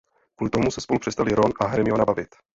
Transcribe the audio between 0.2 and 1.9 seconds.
Kvůli tomu se spolu přestali Ron a